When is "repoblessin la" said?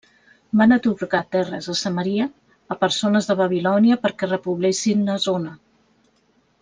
4.33-5.19